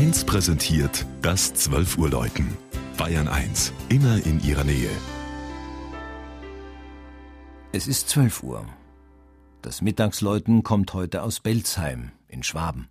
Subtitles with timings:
[0.00, 2.56] 1 präsentiert das 12 Uhr Läuten.
[2.96, 4.88] Bayern 1, immer in ihrer Nähe.
[7.72, 8.66] Es ist 12 Uhr.
[9.60, 12.88] Das Mittagsläuten kommt heute aus Belzheim in Schwaben.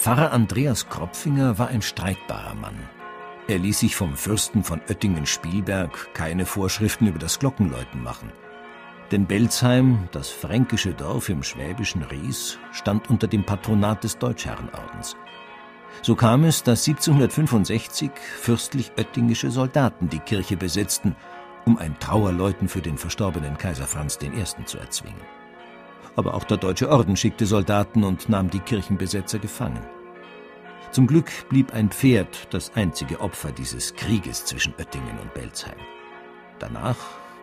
[0.00, 2.88] Pfarrer Andreas Kropfinger war ein streitbarer Mann.
[3.48, 8.32] Er ließ sich vom Fürsten von Oettingen-Spielberg keine Vorschriften über das Glockenläuten machen.
[9.12, 15.16] Denn Belzheim, das fränkische Dorf im schwäbischen Ries, stand unter dem Patronat des Deutschherrenordens.
[16.00, 21.14] So kam es, dass 1765 fürstlich oettingische Soldaten die Kirche besetzten,
[21.66, 24.64] um ein Trauerläuten für den verstorbenen Kaiser Franz I.
[24.64, 25.39] zu erzwingen
[26.16, 29.84] aber auch der Deutsche Orden schickte Soldaten und nahm die Kirchenbesetzer gefangen.
[30.90, 35.78] Zum Glück blieb ein Pferd das einzige Opfer dieses Krieges zwischen Oettingen und Belzheim.
[36.58, 36.96] Danach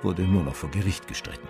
[0.04, 1.48] wurde nur noch vor Gericht gestritten.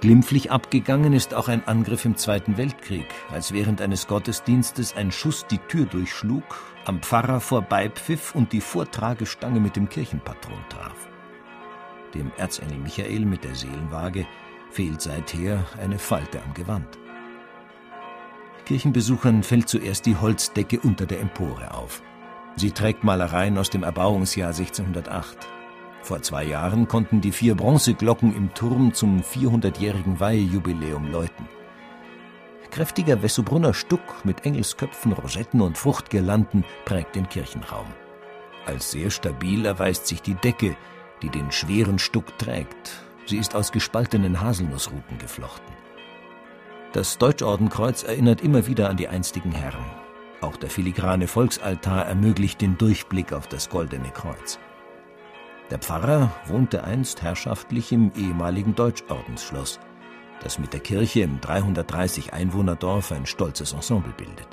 [0.00, 5.46] Glimpflich abgegangen ist auch ein Angriff im Zweiten Weltkrieg, als während eines Gottesdienstes ein Schuss
[5.46, 6.44] die Tür durchschlug,
[6.84, 11.08] am Pfarrer vorbeipfiff und die Vortragestange mit dem Kirchenpatron traf.
[12.12, 14.26] Dem Erzengel Michael mit der Seelenwaage
[14.74, 16.98] fehlt seither eine Falte am Gewand.
[18.66, 22.02] Kirchenbesuchern fällt zuerst die Holzdecke unter der Empore auf.
[22.56, 25.46] Sie trägt Malereien aus dem Erbauungsjahr 1608.
[26.02, 31.48] Vor zwei Jahren konnten die vier Bronzeglocken im Turm zum 400-jährigen Weihejubiläum läuten.
[32.72, 37.86] Kräftiger Wessobrunner Stuck mit Engelsköpfen, Rosetten und Fruchtgirlanden prägt den Kirchenraum.
[38.66, 40.76] Als sehr stabil erweist sich die Decke,
[41.22, 45.74] die den schweren Stuck trägt Sie ist aus gespaltenen Haselnussruten geflochten.
[46.92, 49.84] Das Deutschordenkreuz erinnert immer wieder an die einstigen Herren.
[50.40, 54.58] Auch der filigrane Volksaltar ermöglicht den Durchblick auf das goldene Kreuz.
[55.70, 59.80] Der Pfarrer wohnte einst herrschaftlich im ehemaligen Deutschordensschloss,
[60.42, 64.48] das mit der Kirche im 330 Einwohnerdorf ein stolzes Ensemble bildet.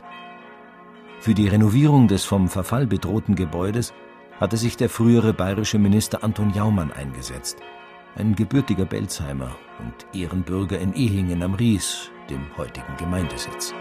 [1.19, 3.93] Für die Renovierung des vom Verfall bedrohten Gebäudes
[4.39, 7.57] hatte sich der frühere bayerische Minister Anton Jaumann eingesetzt–
[8.15, 13.73] ein gebürtiger Belzheimer und Ehrenbürger in Ehingen am Ries, dem heutigen Gemeindesitz.